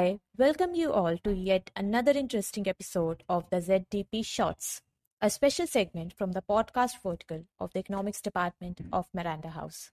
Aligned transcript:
I 0.00 0.18
welcome 0.38 0.74
you 0.74 0.94
all 0.94 1.18
to 1.24 1.30
yet 1.30 1.70
another 1.76 2.12
interesting 2.12 2.66
episode 2.66 3.22
of 3.28 3.50
the 3.50 3.58
ZDP 3.58 4.24
Shorts, 4.24 4.80
a 5.20 5.28
special 5.28 5.66
segment 5.66 6.14
from 6.16 6.32
the 6.32 6.40
podcast 6.40 7.02
vertical 7.02 7.44
of 7.58 7.74
the 7.74 7.80
Economics 7.80 8.22
Department 8.22 8.80
of 8.94 9.08
Miranda 9.12 9.50
House. 9.50 9.90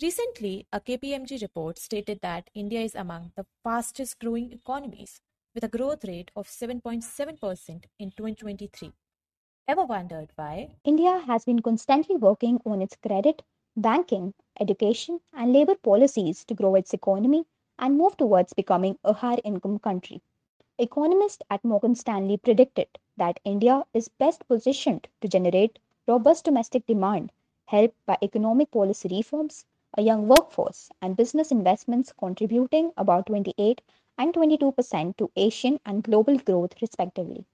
Recently, 0.00 0.66
a 0.72 0.80
KPMG 0.80 1.42
report 1.42 1.78
stated 1.78 2.20
that 2.22 2.48
India 2.54 2.80
is 2.80 2.94
among 2.94 3.32
the 3.36 3.44
fastest 3.62 4.18
growing 4.18 4.50
economies 4.50 5.20
with 5.54 5.62
a 5.62 5.68
growth 5.76 6.06
rate 6.06 6.30
of 6.34 6.48
7.7% 6.48 7.84
in 7.98 8.10
2023. 8.12 8.92
Ever 9.68 9.84
wondered 9.84 10.30
why? 10.36 10.70
India 10.84 11.22
has 11.26 11.44
been 11.44 11.60
constantly 11.60 12.16
working 12.16 12.60
on 12.64 12.80
its 12.80 12.96
credit, 12.96 13.42
banking, 13.76 14.32
education, 14.58 15.20
and 15.34 15.52
labor 15.52 15.74
policies 15.74 16.46
to 16.46 16.54
grow 16.54 16.76
its 16.76 16.94
economy 16.94 17.44
and 17.78 17.96
move 17.96 18.16
towards 18.16 18.52
becoming 18.52 18.98
a 19.04 19.12
higher 19.12 19.38
income 19.44 19.78
country. 19.78 20.22
Economists 20.78 21.42
at 21.50 21.64
Morgan 21.64 21.94
Stanley 21.94 22.36
predicted 22.36 22.88
that 23.16 23.40
India 23.44 23.84
is 23.92 24.08
best 24.08 24.46
positioned 24.48 25.08
to 25.20 25.28
generate 25.28 25.78
robust 26.06 26.44
domestic 26.44 26.86
demand 26.86 27.32
helped 27.66 27.96
by 28.06 28.16
economic 28.22 28.70
policy 28.70 29.08
reforms, 29.08 29.66
a 29.96 30.02
young 30.02 30.28
workforce, 30.28 30.90
and 31.02 31.16
business 31.16 31.50
investments 31.50 32.12
contributing 32.12 32.92
about 32.96 33.26
28 33.26 33.80
and 34.16 34.32
22% 34.32 35.16
to 35.16 35.30
Asian 35.36 35.78
and 35.84 36.02
global 36.02 36.38
growth, 36.38 36.80
respectively. 36.80 37.44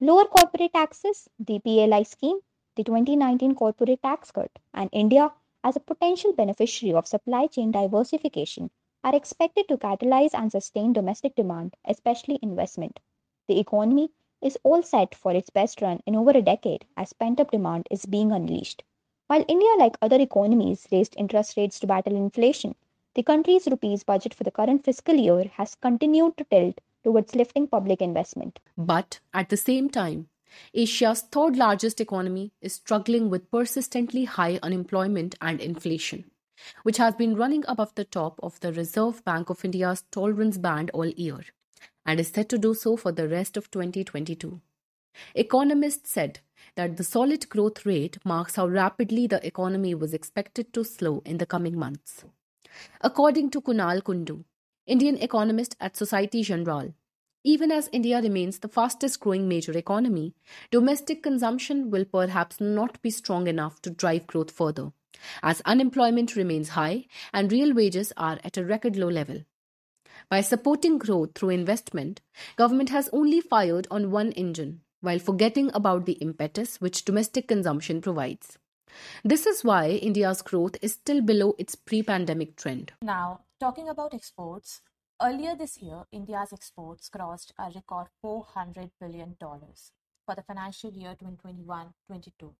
Lower 0.00 0.24
corporate 0.24 0.72
taxes, 0.72 1.28
the 1.38 1.60
PLI 1.60 2.02
scheme, 2.02 2.40
the 2.76 2.84
2019 2.84 3.54
corporate 3.54 4.02
tax 4.02 4.30
cut, 4.30 4.50
and 4.74 4.90
India 4.92 5.32
as 5.64 5.76
a 5.76 5.80
potential 5.80 6.32
beneficiary 6.32 6.94
of 6.94 7.06
supply 7.06 7.46
chain 7.46 7.70
diversification 7.70 8.70
are 9.04 9.14
expected 9.14 9.68
to 9.68 9.76
catalyze 9.76 10.34
and 10.34 10.50
sustain 10.50 10.92
domestic 10.92 11.34
demand, 11.34 11.74
especially 11.84 12.38
investment. 12.42 13.00
The 13.48 13.58
economy 13.58 14.10
is 14.40 14.58
all 14.62 14.82
set 14.82 15.14
for 15.14 15.32
its 15.32 15.50
best 15.50 15.82
run 15.82 16.00
in 16.06 16.16
over 16.16 16.30
a 16.30 16.42
decade 16.42 16.84
as 16.96 17.12
pent 17.12 17.40
up 17.40 17.50
demand 17.50 17.86
is 17.90 18.06
being 18.06 18.32
unleashed. 18.32 18.82
While 19.26 19.44
India, 19.48 19.68
like 19.78 19.96
other 20.02 20.20
economies, 20.20 20.86
raised 20.92 21.14
interest 21.16 21.56
rates 21.56 21.80
to 21.80 21.86
battle 21.86 22.16
inflation, 22.16 22.74
the 23.14 23.22
country's 23.22 23.66
rupees 23.66 24.04
budget 24.04 24.34
for 24.34 24.44
the 24.44 24.50
current 24.50 24.84
fiscal 24.84 25.14
year 25.14 25.50
has 25.54 25.74
continued 25.74 26.36
to 26.36 26.44
tilt 26.44 26.80
towards 27.04 27.34
lifting 27.34 27.66
public 27.66 28.00
investment. 28.00 28.58
But 28.76 29.20
at 29.32 29.48
the 29.48 29.56
same 29.56 29.90
time, 29.90 30.28
Asia's 30.74 31.22
third 31.22 31.56
largest 31.56 32.00
economy 32.00 32.52
is 32.60 32.74
struggling 32.74 33.30
with 33.30 33.50
persistently 33.50 34.24
high 34.24 34.58
unemployment 34.62 35.34
and 35.40 35.60
inflation 35.60 36.24
which 36.82 36.96
has 36.98 37.14
been 37.14 37.36
running 37.36 37.64
above 37.68 37.94
the 37.94 38.04
top 38.04 38.38
of 38.42 38.58
the 38.60 38.72
Reserve 38.72 39.24
Bank 39.24 39.50
of 39.50 39.64
India's 39.64 40.04
tolerance 40.10 40.58
band 40.58 40.90
all 40.92 41.06
year 41.06 41.40
and 42.04 42.20
is 42.20 42.28
set 42.28 42.48
to 42.48 42.58
do 42.58 42.74
so 42.74 42.96
for 42.96 43.12
the 43.12 43.28
rest 43.28 43.56
of 43.56 43.70
2022. 43.70 44.60
Economists 45.34 46.10
said 46.10 46.40
that 46.74 46.96
the 46.96 47.04
solid 47.04 47.48
growth 47.48 47.84
rate 47.84 48.18
marks 48.24 48.56
how 48.56 48.66
rapidly 48.66 49.26
the 49.26 49.44
economy 49.46 49.94
was 49.94 50.14
expected 50.14 50.72
to 50.72 50.84
slow 50.84 51.22
in 51.24 51.38
the 51.38 51.46
coming 51.46 51.78
months. 51.78 52.24
According 53.00 53.50
to 53.50 53.60
Kunal 53.60 54.02
Kundu, 54.02 54.44
Indian 54.86 55.16
economist 55.18 55.76
at 55.80 55.96
Societe 55.96 56.42
Generale, 56.42 56.94
even 57.44 57.72
as 57.72 57.88
India 57.92 58.20
remains 58.22 58.60
the 58.60 58.68
fastest 58.68 59.20
growing 59.20 59.48
major 59.48 59.76
economy, 59.76 60.34
domestic 60.70 61.22
consumption 61.22 61.90
will 61.90 62.04
perhaps 62.04 62.60
not 62.60 63.02
be 63.02 63.10
strong 63.10 63.46
enough 63.48 63.82
to 63.82 63.90
drive 63.90 64.26
growth 64.26 64.50
further 64.50 64.92
as 65.42 65.62
unemployment 65.64 66.36
remains 66.36 66.70
high 66.70 67.06
and 67.32 67.50
real 67.52 67.74
wages 67.74 68.12
are 68.16 68.38
at 68.44 68.56
a 68.56 68.64
record 68.64 68.96
low 68.96 69.08
level. 69.08 69.44
By 70.28 70.40
supporting 70.40 70.98
growth 70.98 71.34
through 71.34 71.50
investment, 71.50 72.20
government 72.56 72.90
has 72.90 73.08
only 73.12 73.40
fired 73.40 73.86
on 73.90 74.10
one 74.10 74.32
engine 74.32 74.82
while 75.00 75.18
forgetting 75.18 75.70
about 75.74 76.06
the 76.06 76.12
impetus 76.14 76.80
which 76.80 77.04
domestic 77.04 77.48
consumption 77.48 78.00
provides. 78.00 78.58
This 79.24 79.46
is 79.46 79.64
why 79.64 79.88
India's 79.88 80.42
growth 80.42 80.76
is 80.82 80.92
still 80.92 81.22
below 81.22 81.54
its 81.58 81.74
pre-pandemic 81.74 82.56
trend. 82.56 82.92
Now, 83.02 83.40
talking 83.58 83.88
about 83.88 84.14
exports, 84.14 84.82
earlier 85.20 85.54
this 85.56 85.78
year 85.80 86.04
India's 86.12 86.52
exports 86.52 87.08
crossed 87.08 87.52
a 87.58 87.70
record 87.74 88.08
400 88.20 88.90
billion 89.00 89.36
dollars 89.40 89.92
for 90.26 90.34
the 90.34 90.42
financial 90.42 90.90
year 90.90 91.16
2021-22 91.20 92.54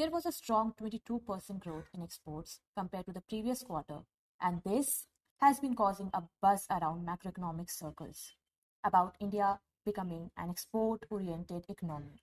there 0.00 0.10
was 0.10 0.24
a 0.24 0.32
strong 0.32 0.72
22% 0.80 1.60
growth 1.60 1.90
in 1.92 2.02
exports 2.02 2.60
compared 2.74 3.04
to 3.04 3.12
the 3.12 3.20
previous 3.20 3.62
quarter, 3.62 3.98
and 4.40 4.62
this 4.64 5.06
has 5.42 5.60
been 5.60 5.74
causing 5.74 6.08
a 6.14 6.22
buzz 6.40 6.66
around 6.70 7.06
macroeconomic 7.06 7.68
circles 7.70 8.32
about 8.82 9.14
India 9.20 9.60
becoming 9.84 10.30
an 10.38 10.48
export 10.48 11.04
oriented 11.10 11.66
economy. 11.68 12.22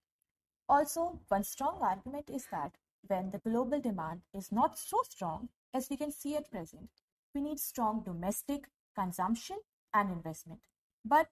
Also, 0.68 1.20
one 1.28 1.44
strong 1.44 1.78
argument 1.84 2.32
is 2.34 2.48
that 2.50 2.72
when 3.08 3.30
the 3.30 3.38
global 3.48 3.80
demand 3.80 4.22
is 4.34 4.52
not 4.52 4.80
so 4.80 4.98
strong 5.08 5.50
as 5.72 5.88
we 5.88 5.98
can 5.98 6.12
see 6.12 6.36
at 6.36 6.50
present, 6.50 6.90
we 7.36 7.42
need 7.42 7.60
strong 7.60 8.02
domestic 8.04 8.70
consumption 8.96 9.58
and 9.94 10.12
investment. 10.12 10.62
But 11.06 11.28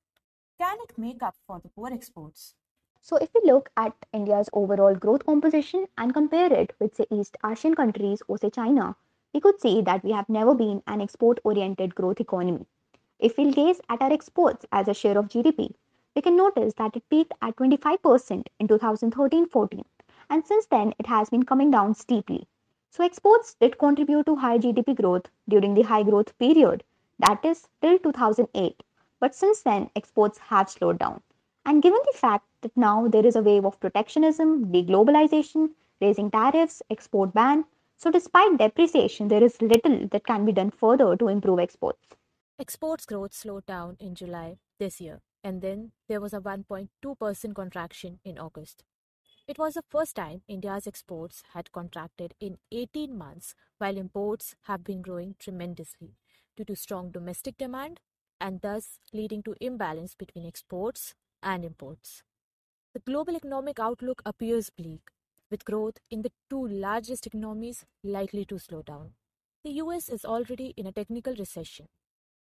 can 0.60 0.78
it 0.88 0.96
make 0.96 1.24
up 1.24 1.38
for 1.48 1.60
the 1.60 1.70
poor 1.70 1.92
exports? 1.92 2.54
So, 3.08 3.18
if 3.18 3.30
we 3.36 3.42
look 3.52 3.70
at 3.78 3.94
India's 4.14 4.50
overall 4.52 4.96
growth 4.96 5.28
composition 5.28 5.86
and 5.96 6.12
compare 6.12 6.52
it 6.52 6.74
with, 6.80 6.96
say, 6.96 7.06
East 7.12 7.38
Asian 7.46 7.76
countries 7.76 8.24
or, 8.28 8.40
say, 8.40 8.50
China, 8.50 8.96
we 9.32 9.40
could 9.42 9.62
see 9.62 9.82
that 9.82 10.04
we 10.04 10.12
have 10.12 10.28
never 10.28 10.56
been 10.56 10.82
an 10.88 11.02
export 11.02 11.40
oriented 11.44 11.94
growth 11.94 12.20
economy. 12.20 12.66
If 13.20 13.38
we 13.38 13.52
gaze 13.52 13.80
at 13.90 14.02
our 14.02 14.12
exports 14.12 14.66
as 14.72 14.88
a 14.88 14.96
share 14.96 15.20
of 15.20 15.28
GDP, 15.28 15.76
we 16.16 16.24
can 16.24 16.36
notice 16.36 16.74
that 16.80 16.96
it 16.96 17.08
peaked 17.08 17.34
at 17.44 17.56
25% 17.58 18.48
in 18.60 18.68
2013 18.68 19.50
14, 19.50 19.86
and 20.32 20.44
since 20.44 20.66
then 20.66 20.96
it 20.98 21.06
has 21.06 21.30
been 21.30 21.44
coming 21.44 21.70
down 21.70 21.94
steeply. 21.94 22.48
So, 22.90 23.04
exports 23.04 23.54
did 23.54 23.78
contribute 23.78 24.26
to 24.26 24.36
high 24.36 24.58
GDP 24.58 24.96
growth 24.96 25.30
during 25.48 25.76
the 25.76 25.84
high 25.84 26.02
growth 26.02 26.36
period, 26.40 26.84
that 27.20 27.46
is, 27.46 27.68
till 27.84 28.00
2008, 28.00 28.82
but 29.20 29.36
since 29.36 29.62
then 29.62 29.92
exports 29.96 30.40
have 30.40 30.72
slowed 30.72 30.98
down. 30.98 31.22
And 31.66 31.82
given 31.82 32.00
the 32.06 32.18
fact 32.18 32.46
that 32.62 32.76
now 32.78 33.08
there 33.08 33.26
is 33.26 33.36
a 33.36 33.42
wave 33.42 33.66
of 33.66 33.80
protectionism, 33.80 34.72
deglobalization, 34.72 35.70
raising 36.00 36.30
tariffs, 36.32 36.82
export 36.90 37.34
ban, 37.34 37.66
so 37.98 38.12
despite 38.12 38.58
depreciation, 38.58 39.30
there 39.30 39.44
is 39.44 39.62
little 39.62 40.08
that 40.10 40.26
can 40.26 40.46
be 40.46 40.52
done 40.52 40.72
further 40.72 41.16
to 41.16 41.28
improve 41.28 41.60
exports. 41.60 42.08
Exports 42.60 43.06
growth 43.06 43.34
slowed 43.34 43.66
down 43.66 43.98
in 44.00 44.16
July 44.16 44.58
this 44.80 45.00
year, 45.02 45.22
and 45.44 45.62
then 45.62 45.92
there 46.08 46.22
was 46.22 46.34
a 46.34 46.40
1.2% 46.40 47.56
contraction 47.56 48.20
in 48.24 48.38
August. 48.38 48.84
It 49.48 49.58
was 49.58 49.76
the 49.76 49.84
first 49.90 50.16
time 50.16 50.42
India's 50.48 50.88
exports 50.88 51.44
had 51.54 51.72
contracted 51.72 52.34
in 52.40 52.58
18 52.72 53.18
months, 53.18 53.56
while 53.78 53.98
imports 53.98 54.56
have 54.64 54.84
been 54.84 55.02
growing 55.02 55.36
tremendously 55.40 56.16
due 56.56 56.66
to 56.66 56.76
strong 56.76 57.12
domestic 57.12 57.58
demand 57.58 58.00
and 58.42 58.62
thus 58.62 59.00
leading 59.14 59.44
to 59.44 59.56
imbalance 59.62 60.16
between 60.16 60.46
exports 60.46 61.16
and 61.46 61.64
imports. 61.64 62.24
The 62.94 63.00
global 63.00 63.36
economic 63.36 63.80
outlook 63.80 64.22
appears 64.26 64.70
bleak, 64.70 65.12
with 65.50 65.64
growth 65.64 66.00
in 66.10 66.24
the 66.24 66.32
two 66.50 66.68
largest 66.68 67.28
economies 67.28 67.86
likely 68.04 68.44
to 68.46 68.60
slow 68.60 68.82
down. 68.82 69.12
The 69.64 69.74
US 69.84 70.10
is 70.10 70.26
already 70.26 70.74
in 70.76 70.88
a 70.88 70.92
technical 70.92 71.36
recession. 71.36 71.88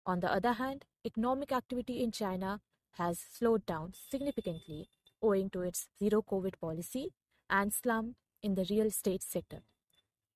On 0.05 0.21
the 0.21 0.33
other 0.33 0.53
hand, 0.55 0.85
economic 1.07 1.53
activity 1.53 2.03
in 2.03 2.13
China 2.13 2.61
has 2.93 3.19
slowed 3.19 3.65
down 3.65 3.93
significantly 4.11 4.89
owing 5.23 5.51
to 5.51 5.63
its 5.63 5.89
zero 5.99 6.23
COVID 6.23 6.61
policy 6.61 7.13
and 7.51 7.73
slump 7.73 8.17
in 8.43 8.55
the 8.55 8.67
real 8.71 8.87
estate 8.87 9.23
sector. 9.23 9.63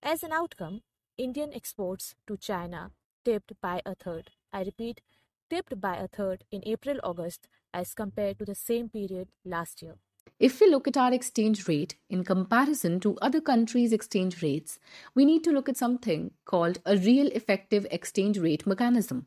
As 0.02 0.22
an 0.22 0.32
outcome, 0.32 0.82
Indian 1.16 1.52
exports 1.52 2.14
to 2.26 2.36
China 2.36 2.90
dipped 3.24 3.52
by 3.60 3.80
a 3.86 3.94
third. 3.94 4.30
I 4.52 4.62
repeat, 4.62 5.00
dipped 5.48 5.80
by 5.80 5.96
a 5.96 6.08
third 6.08 6.44
in 6.50 6.62
April 6.64 6.98
August 7.04 7.46
as 7.72 7.94
compared 7.94 8.38
to 8.38 8.44
the 8.44 8.54
same 8.54 8.88
period 8.88 9.28
last 9.44 9.82
year. 9.82 9.96
If 10.38 10.60
we 10.60 10.68
look 10.68 10.88
at 10.88 10.96
our 10.96 11.12
exchange 11.12 11.68
rate 11.68 11.96
in 12.08 12.24
comparison 12.24 13.00
to 13.00 13.16
other 13.18 13.40
countries' 13.40 13.92
exchange 13.92 14.42
rates, 14.42 14.78
we 15.14 15.24
need 15.24 15.44
to 15.44 15.52
look 15.52 15.68
at 15.68 15.76
something 15.76 16.32
called 16.44 16.78
a 16.84 16.96
real 16.96 17.28
effective 17.28 17.86
exchange 17.90 18.38
rate 18.38 18.66
mechanism. 18.66 19.26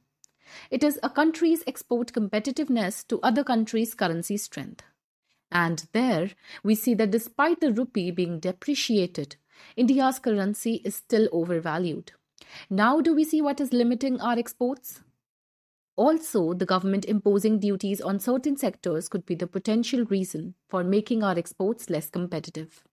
It 0.69 0.83
is 0.83 0.99
a 1.01 1.09
country's 1.09 1.63
export 1.65 2.13
competitiveness 2.13 3.07
to 3.07 3.21
other 3.21 3.43
countries' 3.43 3.93
currency 3.93 4.37
strength. 4.37 4.83
And 5.51 5.87
there 5.93 6.31
we 6.63 6.75
see 6.75 6.93
that 6.95 7.11
despite 7.11 7.61
the 7.61 7.71
rupee 7.71 8.11
being 8.11 8.39
depreciated, 8.39 9.37
India's 9.75 10.19
currency 10.19 10.81
is 10.83 10.95
still 10.95 11.29
overvalued. 11.31 12.11
Now, 12.69 13.01
do 13.01 13.15
we 13.15 13.23
see 13.23 13.41
what 13.41 13.61
is 13.61 13.73
limiting 13.73 14.19
our 14.19 14.37
exports? 14.37 15.01
Also, 15.97 16.53
the 16.53 16.65
government 16.65 17.05
imposing 17.05 17.59
duties 17.59 18.01
on 18.01 18.19
certain 18.19 18.57
sectors 18.57 19.07
could 19.07 19.25
be 19.25 19.35
the 19.35 19.47
potential 19.47 20.03
reason 20.05 20.55
for 20.67 20.83
making 20.83 21.23
our 21.23 21.37
exports 21.37 21.89
less 21.89 22.09
competitive. 22.09 22.83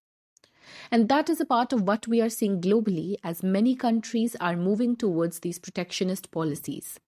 And 0.91 1.09
that 1.09 1.29
is 1.29 1.41
a 1.41 1.45
part 1.45 1.73
of 1.73 1.83
what 1.83 2.07
we 2.07 2.21
are 2.21 2.29
seeing 2.29 2.61
globally 2.61 3.17
as 3.25 3.43
many 3.43 3.75
countries 3.75 4.37
are 4.41 4.57
moving 4.57 4.97
towards 4.97 5.41
these 5.41 5.59
protectionist 5.59 6.31
policies. 6.31 6.99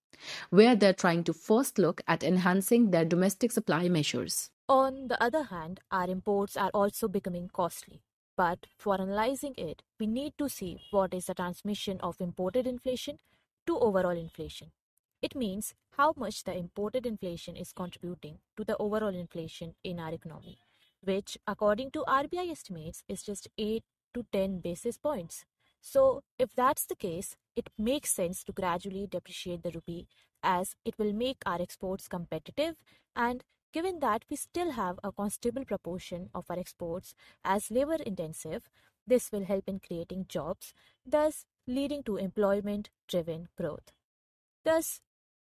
where 0.50 0.74
they're 0.76 0.94
trying 0.94 1.24
to 1.24 1.32
first 1.34 1.78
look 1.78 2.00
at 2.06 2.22
enhancing 2.22 2.90
their 2.90 3.04
domestic 3.04 3.52
supply 3.52 3.88
measures. 3.88 4.50
On 4.68 5.08
the 5.08 5.22
other 5.22 5.44
hand, 5.44 5.80
our 5.90 6.08
imports 6.08 6.56
are 6.56 6.70
also 6.72 7.08
becoming 7.08 7.48
costly. 7.52 8.02
But 8.36 8.66
for 8.78 8.94
analyzing 8.94 9.54
it, 9.56 9.82
we 10.00 10.06
need 10.06 10.32
to 10.38 10.48
see 10.48 10.78
what 10.90 11.14
is 11.14 11.26
the 11.26 11.34
transmission 11.34 12.00
of 12.00 12.20
imported 12.20 12.66
inflation 12.66 13.18
to 13.66 13.78
overall 13.78 14.16
inflation. 14.16 14.72
It 15.24 15.34
means 15.34 15.72
how 15.92 16.12
much 16.18 16.44
the 16.44 16.54
imported 16.54 17.06
inflation 17.06 17.56
is 17.56 17.72
contributing 17.72 18.40
to 18.58 18.64
the 18.64 18.76
overall 18.76 19.14
inflation 19.14 19.74
in 19.82 19.98
our 19.98 20.12
economy, 20.12 20.58
which, 21.02 21.38
according 21.46 21.92
to 21.92 22.04
RBI 22.06 22.50
estimates, 22.50 23.02
is 23.08 23.22
just 23.22 23.48
8 23.56 23.82
to 24.12 24.26
10 24.32 24.58
basis 24.58 24.98
points. 24.98 25.46
So, 25.80 26.20
if 26.38 26.54
that's 26.54 26.84
the 26.84 26.94
case, 26.94 27.36
it 27.56 27.70
makes 27.78 28.10
sense 28.10 28.44
to 28.44 28.52
gradually 28.52 29.06
depreciate 29.06 29.62
the 29.62 29.70
rupee 29.70 30.08
as 30.42 30.76
it 30.84 30.98
will 30.98 31.14
make 31.14 31.38
our 31.46 31.62
exports 31.62 32.06
competitive 32.06 32.74
and 33.16 33.44
given 33.72 34.00
that 34.00 34.26
we 34.28 34.36
still 34.36 34.72
have 34.72 35.00
a 35.02 35.10
considerable 35.10 35.64
proportion 35.64 36.28
of 36.34 36.44
our 36.50 36.58
exports 36.58 37.14
as 37.42 37.70
labor 37.70 37.96
intensive, 38.04 38.68
this 39.06 39.32
will 39.32 39.46
help 39.46 39.64
in 39.68 39.80
creating 39.80 40.26
jobs, 40.28 40.74
thus 41.06 41.46
leading 41.66 42.02
to 42.02 42.18
employment 42.18 42.90
driven 43.08 43.48
growth. 43.56 43.90
Thus, 44.64 45.00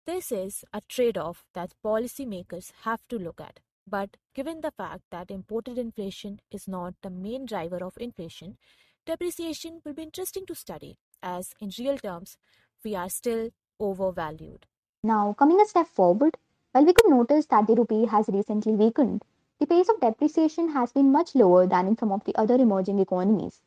this 0.07 0.33
is 0.33 0.65
a 0.73 0.81
trade 0.89 1.17
off 1.19 1.45
that 1.55 1.75
policymakers 1.85 2.73
have 2.83 3.01
to 3.09 3.19
look 3.19 3.41
at. 3.41 3.61
But 3.87 4.17
given 4.35 4.61
the 4.61 4.71
fact 4.71 5.03
that 5.11 5.31
imported 5.31 5.79
inflation 5.79 6.41
is 6.51 6.69
not 6.69 6.95
the 7.03 7.11
main 7.11 7.47
driver 7.47 7.83
of 7.83 7.97
inflation, 7.99 8.59
depreciation 9.07 9.81
will 9.85 9.95
be 9.95 10.03
interesting 10.03 10.47
to 10.47 10.55
study, 10.55 10.99
as 11.23 11.55
in 11.61 11.73
real 11.79 11.99
terms, 11.99 12.37
we 12.85 12.95
are 12.95 13.09
still 13.11 13.51
overvalued. 13.79 14.67
Now, 15.03 15.35
coming 15.39 15.61
a 15.61 15.67
step 15.67 15.87
forward, 15.89 16.37
while 16.73 16.85
we 16.85 16.93
could 16.93 17.09
notice 17.09 17.47
that 17.47 17.67
the 17.67 17.75
rupee 17.75 18.07
has 18.07 18.29
recently 18.29 18.73
weakened, 18.73 19.25
the 19.59 19.67
pace 19.67 19.89
of 19.89 20.01
depreciation 20.01 20.71
has 20.71 20.93
been 20.93 21.13
much 21.13 21.35
lower 21.35 21.67
than 21.67 21.87
in 21.87 21.97
some 21.99 22.13
of 22.13 22.25
the 22.25 22.35
other 22.37 22.55
emerging 22.55 22.99
economies. 22.99 23.61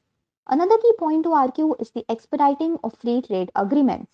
Another 0.47 0.77
key 0.77 0.93
point 0.97 1.23
to 1.23 1.33
argue 1.33 1.75
is 1.79 1.91
the 1.91 2.05
expediting 2.09 2.77
of 2.83 2.97
free 2.97 3.21
trade 3.21 3.51
agreements. 3.55 4.11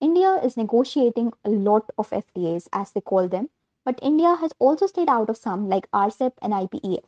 India 0.00 0.36
is 0.42 0.56
negotiating 0.56 1.32
a 1.44 1.50
lot 1.50 1.90
of 1.98 2.10
FTAs, 2.12 2.68
as 2.72 2.90
they 2.92 3.00
call 3.00 3.28
them, 3.28 3.50
but 3.84 3.98
India 4.02 4.34
has 4.34 4.52
also 4.58 4.86
stayed 4.86 5.08
out 5.08 5.30
of 5.30 5.36
some 5.36 5.68
like 5.68 5.90
RCEP 5.92 6.32
and 6.42 6.52
IPEF. 6.52 7.04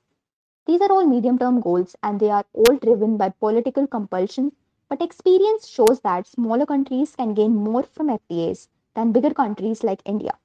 These 0.67 0.81
are 0.81 0.93
all 0.93 1.06
medium 1.06 1.39
term 1.39 1.61
goals 1.61 1.97
and 2.03 2.21
they 2.21 2.31
are 2.31 2.44
all 2.53 2.77
driven 2.77 3.17
by 3.17 3.31
political 3.31 3.87
compulsion, 3.87 4.53
but 4.89 5.03
experience 5.03 5.67
shows 5.67 6.00
that 6.00 6.27
smaller 6.27 6.67
countries 6.67 7.17
can 7.17 7.35
gain 7.35 7.55
more 7.55 7.83
from 7.83 8.09
FTAs 8.09 8.69
than 8.94 9.12
bigger 9.12 9.35
countries 9.35 9.83
like 9.83 10.03
India. 10.05 10.39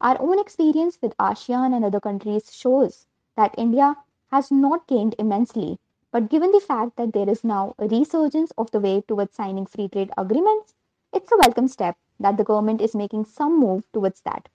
Our 0.00 0.16
own 0.20 0.38
experience 0.38 0.98
with 1.02 1.16
ASEAN 1.18 1.74
and 1.74 1.84
other 1.84 2.00
countries 2.00 2.54
shows 2.54 3.06
that 3.36 3.54
India 3.58 3.96
has 4.30 4.50
not 4.50 4.86
gained 4.86 5.16
immensely, 5.18 5.80
but 6.12 6.30
given 6.30 6.52
the 6.52 6.60
fact 6.60 6.96
that 6.96 7.12
there 7.12 7.28
is 7.28 7.42
now 7.42 7.74
a 7.78 7.88
resurgence 7.88 8.52
of 8.56 8.70
the 8.70 8.80
way 8.80 9.00
towards 9.00 9.34
signing 9.34 9.66
free 9.66 9.88
trade 9.88 10.12
agreements, 10.16 10.73
it's 11.24 11.32
a 11.32 11.38
welcome 11.38 11.68
step 11.68 11.96
that 12.20 12.36
the 12.36 12.44
government 12.44 12.82
is 12.82 12.94
making 12.94 13.24
some 13.24 13.58
move 13.58 13.82
towards 13.94 14.20
that. 14.26 14.46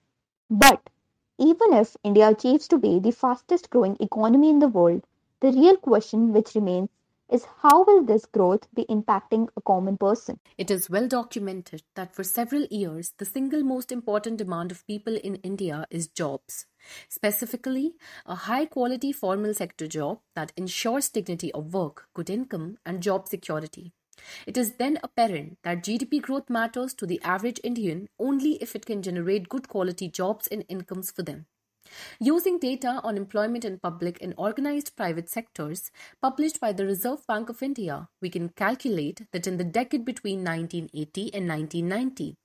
But 0.48 0.88
even 1.36 1.72
if 1.72 1.96
India 2.04 2.28
achieves 2.28 2.68
to 2.68 2.78
be 2.78 3.00
the 3.00 3.10
fastest 3.10 3.70
growing 3.70 3.96
economy 3.98 4.50
in 4.50 4.60
the 4.60 4.68
world, 4.68 5.02
the 5.40 5.50
real 5.50 5.76
question 5.76 6.32
which 6.32 6.54
remains 6.54 6.88
is 7.28 7.44
how 7.60 7.82
will 7.82 8.04
this 8.04 8.24
growth 8.24 8.72
be 8.72 8.84
impacting 8.84 9.48
a 9.56 9.60
common 9.62 9.96
person? 9.96 10.38
It 10.58 10.70
is 10.70 10.88
well 10.88 11.08
documented 11.08 11.82
that 11.96 12.14
for 12.14 12.22
several 12.22 12.66
years, 12.70 13.14
the 13.18 13.24
single 13.24 13.64
most 13.64 13.90
important 13.90 14.36
demand 14.36 14.70
of 14.70 14.86
people 14.86 15.16
in 15.16 15.36
India 15.36 15.88
is 15.90 16.06
jobs. 16.06 16.66
Specifically, 17.08 17.94
a 18.26 18.36
high 18.36 18.66
quality 18.66 19.10
formal 19.10 19.54
sector 19.54 19.88
job 19.88 20.20
that 20.36 20.52
ensures 20.56 21.08
dignity 21.08 21.50
of 21.50 21.74
work, 21.74 22.06
good 22.14 22.30
income, 22.30 22.78
and 22.86 23.02
job 23.02 23.26
security. 23.26 23.92
It 24.46 24.56
is 24.56 24.74
then 24.74 24.98
apparent 25.02 25.58
that 25.62 25.82
GDP 25.82 26.20
growth 26.20 26.50
matters 26.50 26.94
to 26.94 27.06
the 27.06 27.20
average 27.22 27.60
Indian 27.62 28.08
only 28.18 28.52
if 28.62 28.74
it 28.74 28.86
can 28.86 29.02
generate 29.02 29.48
good 29.48 29.68
quality 29.68 30.08
jobs 30.08 30.46
and 30.46 30.64
incomes 30.68 31.10
for 31.10 31.22
them. 31.22 31.46
Using 32.20 32.58
data 32.58 33.00
on 33.02 33.16
employment 33.16 33.64
in 33.64 33.78
public 33.78 34.18
and 34.22 34.34
organized 34.36 34.96
private 34.96 35.28
sectors 35.28 35.90
published 36.20 36.60
by 36.60 36.72
the 36.72 36.86
Reserve 36.86 37.26
Bank 37.26 37.48
of 37.48 37.62
India, 37.62 38.08
we 38.20 38.30
can 38.30 38.50
calculate 38.50 39.26
that 39.32 39.46
in 39.46 39.56
the 39.56 39.64
decade 39.64 40.04
between 40.04 40.44
1980 40.44 41.34
and 41.34 41.48
1990, 41.48 42.36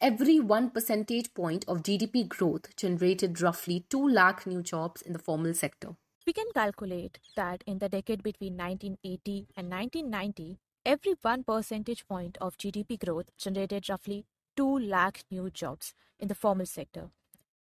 every 0.00 0.38
1 0.38 0.70
percentage 0.70 1.32
point 1.34 1.64
of 1.66 1.82
GDP 1.82 2.28
growth 2.28 2.76
generated 2.76 3.40
roughly 3.40 3.86
2 3.90 4.08
lakh 4.08 4.46
new 4.46 4.62
jobs 4.62 5.02
in 5.02 5.12
the 5.12 5.18
formal 5.18 5.54
sector. 5.54 5.96
We 6.26 6.32
can 6.32 6.52
calculate 6.54 7.18
that 7.34 7.64
in 7.66 7.78
the 7.78 7.88
decade 7.88 8.22
between 8.22 8.56
1980 8.56 9.48
and 9.56 9.68
1990, 9.68 10.58
Every 10.84 11.14
one 11.22 11.44
percentage 11.44 12.08
point 12.08 12.36
of 12.40 12.58
GDP 12.58 12.98
growth 12.98 13.30
generated 13.38 13.88
roughly 13.88 14.26
2 14.56 14.80
lakh 14.80 15.22
new 15.30 15.48
jobs 15.48 15.94
in 16.18 16.26
the 16.26 16.34
formal 16.34 16.66
sector. 16.66 17.10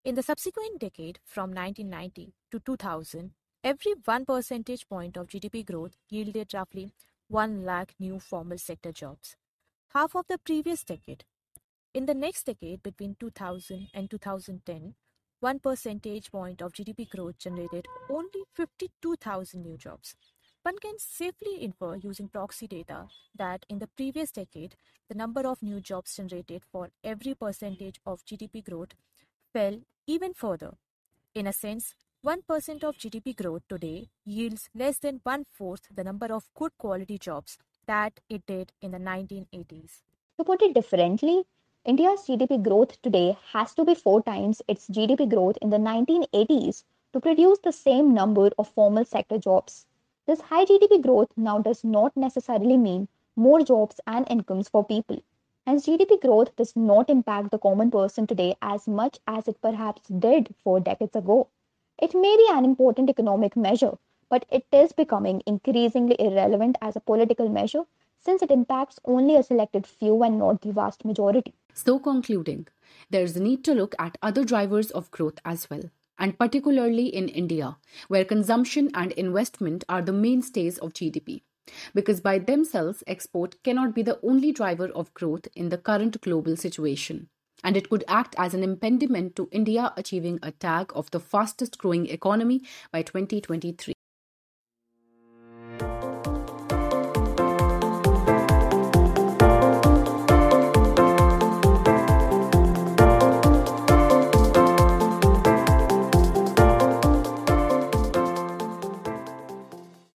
In 0.04 0.14
the 0.14 0.22
subsequent 0.22 0.78
decade, 0.78 1.18
from 1.24 1.54
1990 1.54 2.34
to 2.50 2.60
2000, 2.60 3.30
every 3.64 3.94
one 4.04 4.26
percentage 4.26 4.86
point 4.86 5.16
of 5.16 5.28
GDP 5.28 5.64
growth 5.64 5.96
yielded 6.10 6.52
roughly 6.52 6.92
1 7.28 7.64
lakh 7.64 7.94
new 7.98 8.20
formal 8.20 8.58
sector 8.58 8.92
jobs, 8.92 9.36
half 9.94 10.14
of 10.14 10.26
the 10.28 10.36
previous 10.36 10.84
decade. 10.84 11.24
In 11.94 12.04
the 12.04 12.14
next 12.14 12.44
decade, 12.44 12.82
between 12.82 13.16
2000 13.18 13.88
and 13.94 14.10
2010, 14.10 14.94
one 15.40 15.58
percentage 15.60 16.30
point 16.30 16.60
of 16.60 16.74
GDP 16.74 17.08
growth 17.08 17.38
generated 17.38 17.86
only 18.10 18.44
52,000 18.54 19.62
new 19.62 19.78
jobs. 19.78 20.14
One 20.62 20.78
can 20.78 20.98
safely 20.98 21.62
infer 21.62 21.96
using 21.96 22.28
proxy 22.28 22.66
data 22.66 23.08
that 23.34 23.64
in 23.68 23.78
the 23.78 23.86
previous 23.86 24.30
decade, 24.30 24.76
the 25.08 25.14
number 25.14 25.46
of 25.46 25.62
new 25.62 25.80
jobs 25.80 26.16
generated 26.16 26.62
for 26.70 26.90
every 27.02 27.34
percentage 27.34 28.00
of 28.04 28.24
GDP 28.24 28.64
growth 28.64 28.94
fell 29.52 29.78
even 30.06 30.34
further. 30.34 30.74
In 31.34 31.46
a 31.46 31.52
sense, 31.52 31.94
1% 32.26 32.84
of 32.84 32.98
GDP 32.98 33.36
growth 33.36 33.62
today 33.68 34.08
yields 34.24 34.68
less 34.74 34.98
than 34.98 35.20
one 35.22 35.44
fourth 35.50 35.82
the 35.94 36.04
number 36.04 36.26
of 36.26 36.48
good 36.54 36.72
quality 36.76 37.16
jobs 37.16 37.58
that 37.86 38.20
it 38.28 38.44
did 38.46 38.72
in 38.82 38.90
the 38.90 38.98
1980s. 38.98 40.02
To 40.38 40.44
put 40.44 40.60
it 40.62 40.74
differently, 40.74 41.44
India's 41.84 42.26
GDP 42.26 42.62
growth 42.62 43.00
today 43.02 43.38
has 43.52 43.72
to 43.74 43.84
be 43.84 43.94
four 43.94 44.22
times 44.22 44.60
its 44.68 44.88
GDP 44.88 45.28
growth 45.28 45.56
in 45.62 45.70
the 45.70 45.78
1980s 45.78 46.84
to 47.12 47.20
produce 47.20 47.58
the 47.60 47.72
same 47.72 48.12
number 48.12 48.50
of 48.58 48.68
formal 48.68 49.04
sector 49.04 49.38
jobs. 49.38 49.86
This 50.28 50.42
high 50.42 50.66
GDP 50.66 51.00
growth 51.00 51.30
now 51.38 51.58
does 51.58 51.82
not 51.82 52.14
necessarily 52.14 52.76
mean 52.76 53.08
more 53.34 53.62
jobs 53.62 53.98
and 54.06 54.26
incomes 54.28 54.68
for 54.68 54.84
people. 54.84 55.22
Hence, 55.66 55.86
GDP 55.86 56.20
growth 56.20 56.54
does 56.54 56.76
not 56.76 57.08
impact 57.08 57.50
the 57.50 57.58
common 57.58 57.90
person 57.90 58.26
today 58.26 58.54
as 58.60 58.86
much 58.86 59.20
as 59.26 59.48
it 59.48 59.58
perhaps 59.62 60.02
did 60.08 60.54
four 60.62 60.80
decades 60.80 61.16
ago. 61.16 61.48
It 61.96 62.12
may 62.12 62.36
be 62.36 62.46
an 62.50 62.66
important 62.66 63.08
economic 63.08 63.56
measure, 63.56 63.96
but 64.28 64.44
it 64.50 64.66
is 64.70 64.92
becoming 64.92 65.42
increasingly 65.46 66.16
irrelevant 66.18 66.76
as 66.82 66.94
a 66.94 67.00
political 67.00 67.48
measure 67.48 67.84
since 68.20 68.42
it 68.42 68.50
impacts 68.50 69.00
only 69.06 69.34
a 69.34 69.42
selected 69.42 69.86
few 69.86 70.22
and 70.22 70.38
not 70.38 70.60
the 70.60 70.74
vast 70.74 71.06
majority. 71.06 71.54
So, 71.72 71.98
concluding, 71.98 72.66
there 73.08 73.22
is 73.22 73.34
a 73.34 73.42
need 73.42 73.64
to 73.64 73.72
look 73.72 73.94
at 73.98 74.18
other 74.22 74.44
drivers 74.44 74.90
of 74.90 75.10
growth 75.10 75.38
as 75.46 75.70
well 75.70 75.84
and 76.18 76.38
particularly 76.38 77.06
in 77.06 77.28
India, 77.28 77.76
where 78.08 78.24
consumption 78.24 78.90
and 78.94 79.12
investment 79.12 79.84
are 79.88 80.02
the 80.02 80.12
mainstays 80.12 80.78
of 80.78 80.92
GDP. 80.92 81.42
Because 81.94 82.20
by 82.20 82.38
themselves, 82.38 83.04
export 83.06 83.62
cannot 83.62 83.94
be 83.94 84.02
the 84.02 84.18
only 84.22 84.52
driver 84.52 84.88
of 84.88 85.12
growth 85.14 85.48
in 85.54 85.68
the 85.68 85.78
current 85.78 86.20
global 86.20 86.56
situation. 86.56 87.28
And 87.62 87.76
it 87.76 87.90
could 87.90 88.04
act 88.08 88.34
as 88.38 88.54
an 88.54 88.62
impediment 88.62 89.36
to 89.36 89.48
India 89.50 89.92
achieving 89.96 90.38
a 90.42 90.52
tag 90.52 90.92
of 90.94 91.10
the 91.10 91.20
fastest 91.20 91.76
growing 91.78 92.06
economy 92.06 92.62
by 92.92 93.02
2023. 93.02 93.97